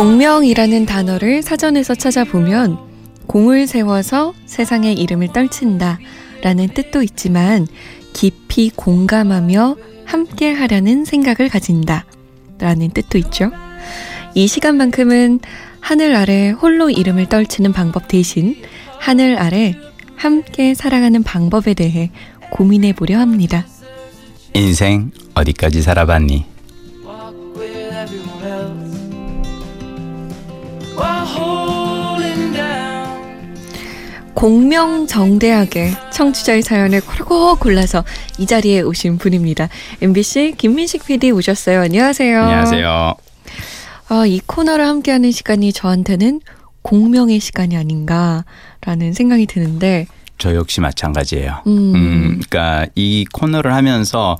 [0.00, 2.78] 공명이라는 단어를 사전에서 찾아보면
[3.26, 5.98] 공을 세워서 세상의 이름을 떨친다
[6.40, 7.66] 라는 뜻도 있지만
[8.14, 12.06] 깊이 공감하며 함께 하려는 생각을 가진다
[12.58, 13.50] 라는 뜻도 있죠.
[14.34, 15.40] 이 시간만큼은
[15.80, 18.56] 하늘 아래 홀로 이름을 떨치는 방법 대신
[18.98, 19.76] 하늘 아래
[20.16, 22.10] 함께 살아가는 방법에 대해
[22.52, 23.66] 고민해 보려 합니다.
[24.54, 26.46] 인생 어디까지 살아봤니?
[34.40, 38.04] 공명정대하게 청취자의 사연을 콜콕 골라서
[38.38, 39.68] 이 자리에 오신 분입니다.
[40.00, 41.82] MBC 김민식 PD 오셨어요.
[41.82, 42.42] 안녕하세요.
[42.42, 43.14] 안녕하세요.
[44.08, 46.40] 아, 이 코너를 함께하는 시간이 저한테는
[46.80, 50.06] 공명의 시간이 아닌가라는 생각이 드는데
[50.38, 51.62] 저 역시 마찬가지예요.
[51.66, 51.94] 음.
[51.94, 54.38] 음, 그러니까 이 코너를 하면서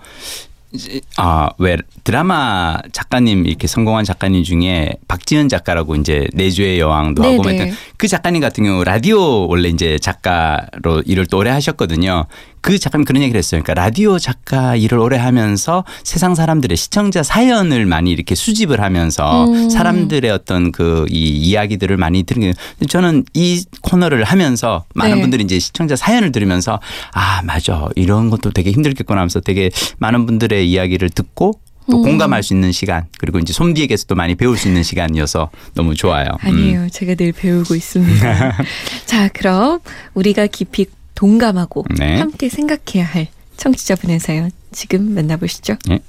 [1.16, 7.58] 아, 왜 드라마 작가님 이렇게 성공한 작가님 중에 박지은 작가라고 이제 내주의 여왕도 하고 네네.
[7.58, 12.26] 했던 그 작가님 같은 경우 라디오 원래 이제 작가로 일을 또 오래 하셨거든요.
[12.60, 13.62] 그 작가님 그런 얘기를 했어요.
[13.62, 19.68] 그러니까 라디오 작가 일을 오래 하면서 세상 사람들의 시청자 사연을 많이 이렇게 수집을 하면서 음.
[19.70, 22.52] 사람들의 어떤 그 이 이야기들을 많이 들은 게
[22.86, 25.20] 저는 이 코너를 하면서 많은 네.
[25.20, 26.80] 분들이 이제 시청자 사연을 들으면서
[27.12, 32.02] 아 맞아 이런 것도 되게 힘들겠구나 하면서 되게 많은 분들의 이야기를 듣고 또 음.
[32.02, 36.26] 공감할 수 있는 시간 그리고 이제 솜디에게서도 많이 배울 수 있는 시간이어서 너무 좋아요.
[36.44, 36.48] 음.
[36.48, 36.88] 아니에요.
[36.90, 38.56] 제가 늘 배우고 있습니다.
[39.06, 39.80] 자, 그럼
[40.14, 40.86] 우리가 깊이
[41.20, 42.18] 동감하고 네.
[42.18, 45.76] 함께 생각해야 할 청취자분의 사연 지금 만나보시죠.
[45.86, 46.00] 네.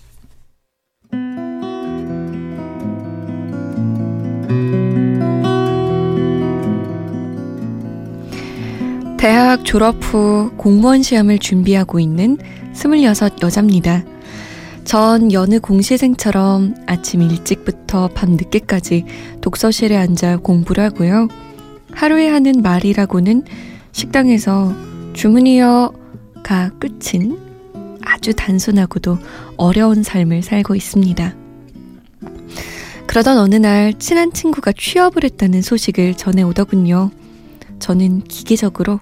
[9.17, 12.37] 대학 졸업 후 공무원 시험을 준비하고 있는
[12.73, 14.05] 26 여자입니다.
[14.85, 19.03] 전 여느 공시생처럼 아침 일찍부터 밤 늦게까지
[19.41, 21.27] 독서실에 앉아 공부를 하고요.
[21.91, 23.43] 하루에 하는 말이라고는
[23.91, 24.90] 식당에서
[25.21, 27.37] 주문이요가 끝인
[28.01, 29.19] 아주 단순하고도
[29.55, 31.35] 어려운 삶을 살고 있습니다.
[33.05, 37.11] 그러던 어느 날 친한 친구가 취업을 했다는 소식을 전해 오더군요.
[37.77, 38.99] 저는 기계적으로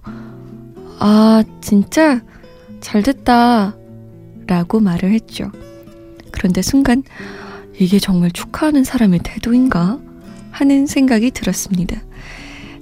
[1.00, 2.19] 아, 진짜
[2.81, 3.78] 잘 됐다.
[4.46, 5.50] 라고 말을 했죠.
[6.31, 7.02] 그런데 순간
[7.79, 10.02] 이게 정말 축하하는 사람의 태도인가?
[10.52, 12.02] 하는 생각이 들었습니다.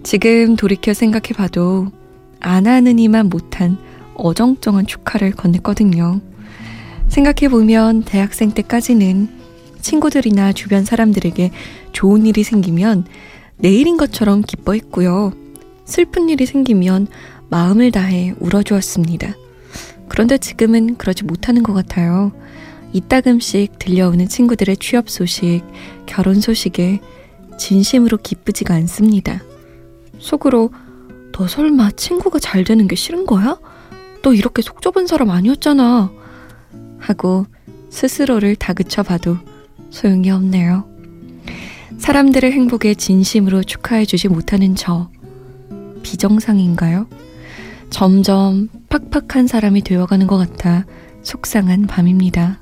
[0.01, 1.91] 지금 돌이켜 생각해 봐도
[2.39, 3.77] 안 하는 이만 못한
[4.15, 6.21] 어정쩡한 축하를 건넸거든요.
[7.07, 9.29] 생각해 보면 대학생 때까지는
[9.81, 11.51] 친구들이나 주변 사람들에게
[11.93, 13.05] 좋은 일이 생기면
[13.57, 15.31] 내일인 것처럼 기뻐했고요.
[15.85, 17.07] 슬픈 일이 생기면
[17.49, 19.35] 마음을 다해 울어주었습니다.
[20.09, 22.31] 그런데 지금은 그러지 못하는 것 같아요.
[22.93, 25.61] 이따금씩 들려오는 친구들의 취업 소식,
[26.05, 26.99] 결혼 소식에
[27.57, 29.41] 진심으로 기쁘지가 않습니다.
[30.19, 30.71] 속으로
[31.37, 33.59] 너 설마 친구가 잘 되는 게 싫은 거야?
[34.23, 36.11] 너 이렇게 속 좁은 사람 아니었잖아.
[36.97, 37.45] 하고
[37.91, 39.37] 스스로를 다그쳐 봐도
[39.91, 40.89] 소용이 없네요.
[41.99, 45.11] 사람들의 행복에 진심으로 축하해 주지 못하는 저.
[46.01, 47.07] 비정상인가요?
[47.91, 50.85] 점점 팍팍한 사람이 되어가는 것 같아
[51.21, 52.59] 속상한 밤입니다.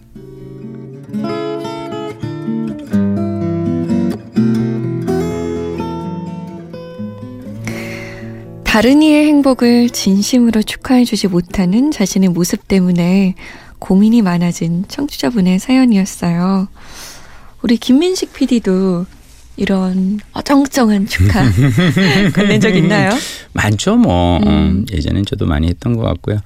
[8.76, 13.36] 다른 이의 행복을 진심으로 축하해주지 못하는 자신의 모습 때문에
[13.80, 16.68] 고민이 많아진 청취자분의 사연이었어요.
[17.62, 19.06] 우리 김민식 PD도
[19.56, 21.50] 이런 어정쩡한 축하
[22.36, 23.12] 건넨 적 있나요?
[23.54, 24.40] 많죠, 뭐.
[24.40, 24.48] 음.
[24.48, 26.42] 음, 예전엔 저도 많이 했던 것 같고요.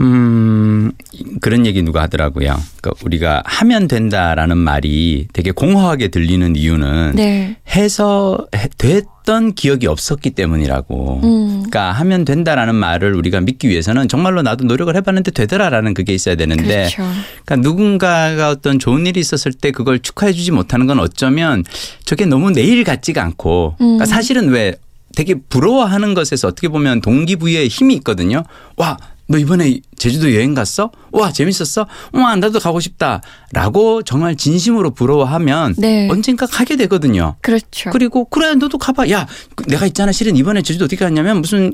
[0.00, 0.92] 음,
[1.40, 2.58] 그런 얘기 누가 하더라고요.
[2.80, 7.56] 그러니까 우리가 하면 된다라는 말이 되게 공허하게 들리는 이유는 네.
[7.74, 11.20] 해서 해- 됐던 기억이 없었기 때문이라고.
[11.22, 11.48] 음.
[11.58, 16.64] 그러니까 하면 된다라는 말을 우리가 믿기 위해서는 정말로 나도 노력을 해봤는데 되더라라는 그게 있어야 되는데
[16.64, 17.02] 그렇죠.
[17.44, 21.64] 그러니까 누군가가 어떤 좋은 일이 있었을 때 그걸 축하해주지 못하는 건 어쩌면
[22.04, 24.06] 저게 너무 내일 같지가 않고 그러니까 음.
[24.06, 24.74] 사실은 왜
[25.14, 28.44] 되게 부러워하는 것에서 어떻게 보면 동기부여의 힘이 있거든요.
[28.76, 28.96] 와,
[29.32, 30.90] 너 이번에 제주도 여행 갔어?
[31.10, 31.86] 와, 재밌었어?
[32.12, 33.22] 와, 나도 가고 싶다.
[33.52, 36.06] 라고 정말 진심으로 부러워하면 네.
[36.10, 37.34] 언젠가 가게 되거든요.
[37.40, 37.90] 그렇죠.
[37.90, 39.08] 그리고 그래 너도 가봐.
[39.08, 40.12] 야그 내가 있잖아.
[40.12, 41.72] 실은 이번에 제주도 어디 갔냐면 무슨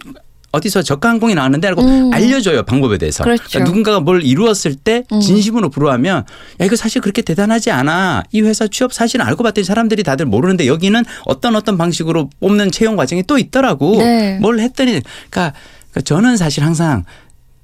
[0.53, 2.13] 어디서 저가 항공이 나왔는데 라고 음.
[2.15, 3.25] 알려줘요 방법에 대해서.
[3.25, 3.43] 그렇죠.
[3.49, 5.21] 그러니까 누군가가 뭘 이루었을 때 음.
[5.21, 6.25] 진심으로 부러워하면
[6.61, 8.23] 야 이거 사실 그렇게 대단하지 않아.
[8.31, 12.95] 이 회사 취업 사실 알고 봤더니 사람들이 다들 모르는데 여기는 어떤 어떤 방식으로 뽑는 채용
[12.95, 13.99] 과정이 또 있더라고.
[13.99, 14.39] 네.
[14.39, 15.55] 뭘 했더니 그러니까,
[15.91, 17.05] 그러니까 저는 사실 항상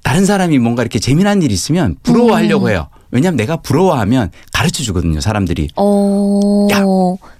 [0.05, 2.89] 다른 사람이 뭔가 이렇게 재미난 일이 있으면 부러워하려고 해요.
[3.09, 5.69] 왜냐하면 내가 부러워하면 가르쳐 주거든요, 사람들이.
[5.75, 6.83] 어, 야,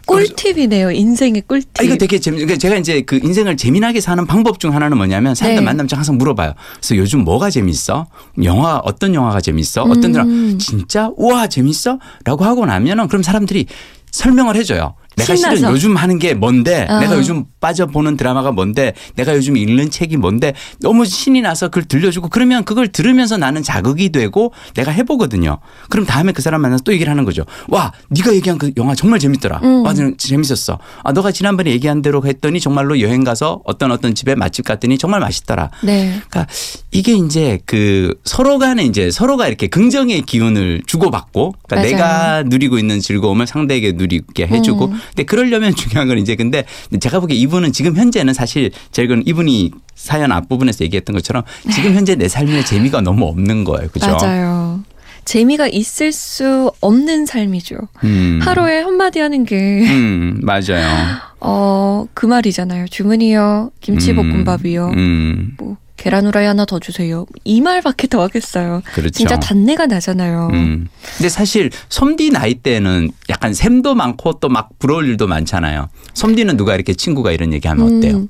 [0.07, 0.89] 꿀팁이네요.
[0.89, 1.79] 인생의 꿀팁.
[1.79, 5.35] 아, 이거 되게 재미, 그러니까 제가 이제 그 인생을 재미나게 사는 방법 중 하나는 뭐냐면
[5.35, 5.63] 사람들 네.
[5.63, 6.53] 만나면 항상 물어봐요.
[6.77, 8.07] 그래서 요즘 뭐가 재밌어?
[8.43, 9.83] 영화, 어떤 영화가 재밌어?
[9.83, 10.27] 어떤 드라마?
[10.31, 10.57] 음.
[10.57, 11.11] 진짜?
[11.17, 11.99] 우와, 재밌어?
[12.23, 13.67] 라고 하고 나면은 그럼 사람들이
[14.09, 14.95] 설명을 해줘요.
[15.17, 15.73] 내가 실은 신나서.
[15.73, 16.85] 요즘 하는 게 뭔데?
[16.89, 16.99] 아.
[16.99, 18.93] 내가 요즘 빠져보는 드라마가 뭔데?
[19.15, 20.53] 내가 요즘 읽는 책이 뭔데?
[20.81, 25.57] 너무 신이 나서 그걸 들려주고 그러면 그걸 들으면서 나는 자극이 되고 내가 해보거든요.
[25.89, 27.43] 그럼 다음에 그 사람 만나서 또 얘기를 하는 거죠.
[27.67, 29.59] 와, 네가 얘기한 그 영화 정말 재밌더라.
[29.63, 29.85] 음.
[29.85, 30.79] 와, 재밌었어.
[31.03, 35.19] 아, 너가 지난번에 얘기한 대로 했더니 정말로 여행 가서 어떤 어떤 집에 맛집 갔더니 정말
[35.21, 35.69] 맛있더라.
[35.83, 36.21] 네.
[36.29, 36.47] 그러니까
[36.91, 41.89] 이게 이제 그 서로 간에 이제 서로가 이렇게 긍정의 기운을 주고받고 그러니까.
[41.89, 44.99] 내가 누리고 있는 즐거움을 상대에게 누리게 해주고 음.
[45.09, 46.65] 근데 그러려면 중요한 건 이제 근데
[46.99, 52.27] 제가 보기에 이분은 지금 현재는 사실 제가 이분이 사연 앞부분에서 얘기했던 것처럼 지금 현재 내
[52.27, 53.89] 삶의 재미가 너무 없는 거예요.
[53.89, 54.07] 그죠?
[54.07, 54.83] 맞아요.
[55.25, 57.77] 재미가 있을 수 없는 삶이죠.
[58.03, 58.39] 음.
[58.43, 60.85] 하루에 한마디 하는 게, 음, 맞아요.
[61.41, 62.87] 어, 그 말이잖아요.
[62.87, 63.71] 주문이요.
[63.81, 64.91] 김치볶음밥이요.
[64.95, 67.25] 음, 뭐, 계란 후라이 하나 더 주세요.
[67.45, 68.81] 이 말밖에 더 하겠어요.
[68.93, 69.11] 그렇죠.
[69.11, 70.49] 진짜 단내가 나잖아요.
[70.53, 70.87] 음.
[71.17, 75.87] 근데 사실 솜디 나이 때는 약간 샘도 많고 또 막 부러울 일도 많잖아요.
[76.13, 78.17] 솜디는 누가 이렇게 친구가 이런 얘기하면 어때요?
[78.17, 78.29] 음,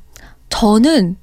[0.50, 1.18] 저는,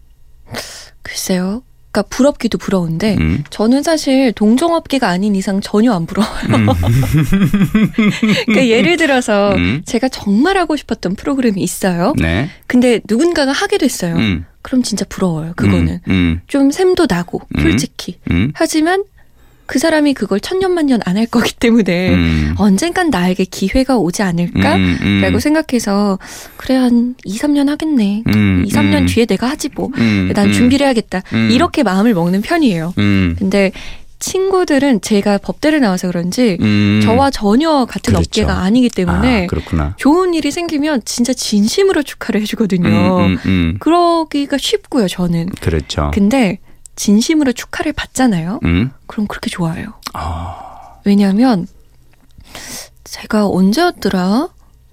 [1.02, 1.62] 글쎄요.
[1.92, 3.44] 그러니까 부럽기도 부러운데, 음.
[3.50, 6.32] 저는 사실 동종업계가 아닌 이상 전혀 안 부러워요.
[8.46, 9.82] 그러니까 예를 들어서 음.
[9.84, 12.14] 제가 정말 하고 싶었던 프로그램이 있어요.
[12.18, 12.48] 네.
[12.66, 14.16] 근데 누군가가 하게 됐어요.
[14.16, 14.46] 음.
[14.62, 15.52] 그럼 진짜 부러워요.
[15.54, 16.40] 그거는 음.
[16.46, 17.62] 좀 샘도 나고 음.
[17.62, 18.18] 솔직히.
[18.30, 18.52] 음.
[18.54, 19.04] 하지만
[19.72, 22.54] 그 사람이 그걸 천년만년 안 할 거기 때문에 음.
[22.58, 24.76] 언젠간 나에게 기회가 오지 않을까?
[24.76, 24.98] 음.
[25.00, 25.20] 음.
[25.22, 26.18] 라고 생각해서
[26.58, 28.22] 그래 한 2, 3년 하겠네.
[28.34, 28.64] 음.
[28.66, 29.06] 2, 3년 음.
[29.06, 29.88] 뒤에 내가 하지 뭐.
[29.96, 30.30] 음.
[30.34, 30.52] 난 음.
[30.52, 31.22] 준비를 해야겠다.
[31.32, 31.50] 음.
[31.50, 32.92] 이렇게 마음을 먹는 편이에요.
[32.98, 33.34] 음.
[33.38, 33.72] 근데
[34.18, 37.00] 친구들은 제가 법대를 나와서 그런지 음.
[37.02, 38.18] 저와 전혀 같은 그렇죠.
[38.42, 39.48] 업계가 아니기 때문에
[39.78, 39.94] 아.
[39.96, 42.88] 좋은 일이 생기면 진짜 진심으로 축하를 해주거든요.
[42.88, 43.76] 음, 음, 음.
[43.80, 45.48] 그러기가 쉽고요, 저는.
[45.60, 46.10] 그렇죠.
[46.14, 46.58] 근데
[46.96, 48.60] 진심으로 축하를 받잖아요.
[48.64, 48.90] 음.
[49.06, 49.94] 그럼 그렇게 좋아요.
[50.12, 51.00] 아.
[51.04, 51.66] 왜냐하면
[53.04, 54.48] 제가 언제였더라?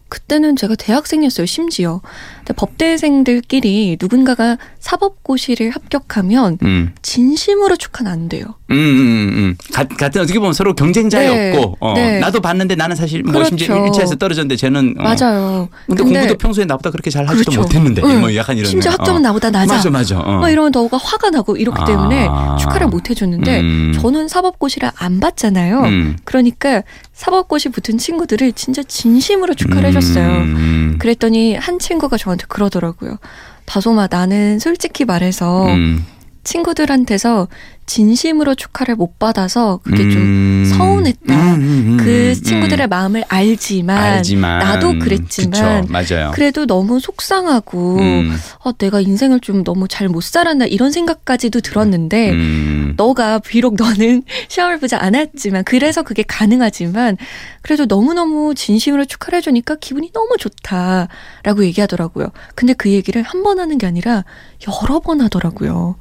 [0.07, 2.01] 그때는 제가 대학생이었어요, 심지어.
[2.49, 6.91] 근데 법대생들끼리 누군가가 사법고시를 합격하면 음.
[7.03, 8.43] 진심으로 축하는 안 돼요.
[8.71, 9.55] 음, 음, 음.
[9.73, 11.73] 가- 같은 어떻게 보면 서로 경쟁자였고, 네.
[11.79, 12.19] 어, 네.
[12.19, 13.49] 나도 봤는데 나는 사실 뭐 그렇죠.
[13.49, 15.69] 심지어 1차에서 떨어졌는데 쟤는 어, 맞아요.
[15.87, 17.61] 근데, 공부도 평소에 나보다 그렇게 잘 하지도 그렇죠.
[17.61, 18.19] 못했는데 응.
[18.21, 18.95] 뭐 약간 이런 심지어 어.
[18.97, 19.75] 학점은 나보다 낮아.
[19.75, 20.19] 맞아 맞아.
[20.19, 20.39] 어.
[20.39, 21.85] 막 이러면 너가 화가 나고 이렇기 아.
[21.85, 22.27] 때문에
[22.59, 23.93] 축하를 못 해줬는데 음.
[23.99, 25.81] 저는 사법고시를 안 봤잖아요.
[25.81, 26.17] 음.
[26.23, 26.81] 그러니까
[27.13, 30.25] 사법고시 붙은 친구들을 진짜 진심으로 축하를 해줬어요.
[30.27, 30.95] 음.
[30.99, 33.18] 그랬더니 한 친구가 저한테 그러더라고요.
[33.65, 36.06] 다솜아 나는 솔직히 말해서 음.
[36.44, 37.47] 친구들한테서
[37.89, 40.74] 진심으로 축하를 못 받아서 그게 좀 음.
[40.77, 41.33] 서운했다.
[41.33, 42.44] 음, 음, 음, 그 음.
[42.44, 46.31] 친구들의 마음을 알지만, 알지만 나도 그랬지만 그쵸, 맞아요.
[46.36, 48.38] 그래도 너무 속상하고 음.
[48.63, 52.94] 아, 내가 인생을 좀 너무 잘 못 살았나 이런 생각까지도 들었는데 음.
[52.95, 57.18] 너가 비록 너는 시험을 보지 않았지만 그래서 그게 가능하지만
[57.63, 62.27] 그래도 너무너무 진심으로 축하를 해주니까 기분이 너무 좋다라고 얘기하더라고요.
[62.56, 64.25] 근데 그 얘기를 한 번 하는 게 아니라
[64.68, 65.95] 여러 번 하더라고요.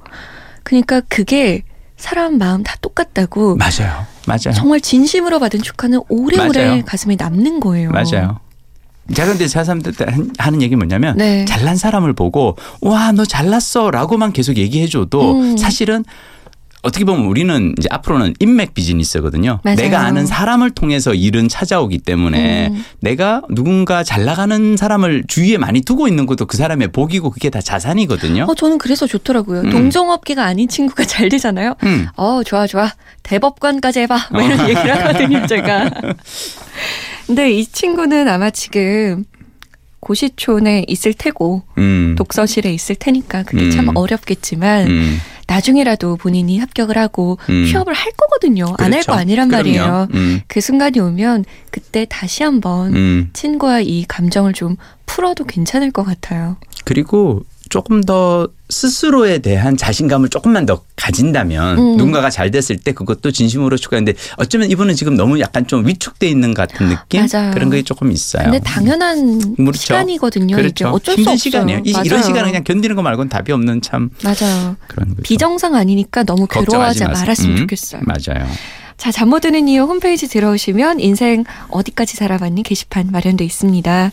[0.64, 1.62] 그러니까 그게
[1.98, 4.06] 사람 마음 다 똑같다고 맞아요.
[4.26, 4.52] 맞아요.
[4.54, 6.84] 정말 진심으로 받은 축하는 오래오래 맞아요.
[6.86, 7.90] 가슴에 남는 거예요.
[7.90, 8.38] 맞아요.
[9.14, 9.48] 제가 근데
[10.06, 11.44] 한- 하는 얘기 뭐냐면 네.
[11.46, 15.56] 잘난 사람을 보고 와 너 잘났어라고만 계속 얘기해줘도 음.
[15.56, 16.04] 사실은
[16.82, 19.60] 어떻게 보면 우리는 이제 앞으로는 인맥 비즈니스거든요.
[19.64, 19.76] 맞아요.
[19.76, 22.84] 내가 아는 사람을 통해서 일은 찾아오기 때문에 음.
[23.00, 27.60] 내가 누군가 잘 나가는 사람을 주위에 많이 두고 있는 것도 그 사람의 복이고 그게 다
[27.60, 28.46] 자산이거든요.
[28.48, 29.62] 어, 저는 그래서 좋더라고요.
[29.62, 29.70] 음.
[29.70, 31.74] 동종업계가 아닌 친구가 잘 되잖아요.
[31.82, 32.06] 음.
[32.16, 32.92] 어, 좋아, 좋아.
[33.24, 34.28] 대법관까지 해봐.
[34.32, 35.90] 뭐 이런 얘기를 하거든요, 제가.
[37.26, 39.24] 근데 이 친구는 아마 지금
[40.00, 42.14] 고시촌에 있을 테고, 음.
[42.16, 43.70] 독서실에 있을 테니까 그게 음.
[43.70, 45.18] 참 어렵겠지만, 음.
[45.48, 47.64] 나중에라도 본인이 합격을 하고 음.
[47.64, 48.66] 취업을 할 거거든요.
[48.78, 49.12] 안할 그렇죠.
[49.12, 49.62] 거 아니란 그럼요.
[49.64, 50.08] 말이에요.
[50.14, 50.40] 음.
[50.46, 53.30] 그 순간이 오면 그때 다시 한번 음.
[53.32, 54.76] 친구와 이 감정을 좀
[55.06, 56.58] 풀어도 괜찮을 것 같아요.
[56.84, 61.96] 그리고 조금 더 스스로에 대한 자신감을 조금만 더 가진다면 음.
[61.96, 66.52] 누군가가 잘 됐을 때 그것도 진심으로 축하하는데 어쩌면 이분은 지금 너무 약간 좀 위축돼 있는
[66.54, 67.50] 것 같은 느낌 맞아요.
[67.52, 68.44] 그런 게 조금 있어요.
[68.44, 69.78] 근데 당연한 그렇죠.
[69.80, 70.56] 시간이거든요.
[70.56, 70.88] 그렇죠.
[70.88, 71.36] 어쩔 수 힘든.
[71.36, 71.80] 시간이에요.
[71.84, 72.04] 이, 맞아요.
[72.04, 74.76] 이런 시간은 그냥 견디는 거 말고는 답이 없는 참 맞아요.
[74.86, 75.22] 그런 거죠.
[75.22, 77.04] 비정상 아니니까 너무 괴로워하지.
[77.04, 78.02] 말았으면 음, 좋겠어요.
[78.04, 78.46] 맞아요.
[78.98, 84.10] 자, 잠 못 드는 이유 홈페이지 들어오시면 인생 어디까지 살아봤니 게시판 마련돼 있습니다.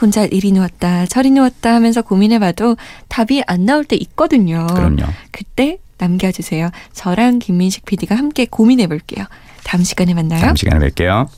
[0.00, 2.76] 혼자 이리 누웠다 저리 누웠다 하면서 고민해봐도
[3.08, 4.66] 답이 안 나올 때 있거든요.
[4.68, 5.04] 그럼요.
[5.30, 6.70] 그때 남겨주세요.
[6.92, 9.24] 저랑 김민식 PD가 함께 고민해 볼게요.
[9.64, 10.40] 다음 시간에 만나요.
[10.40, 11.28] 다음 시간에 뵐게요.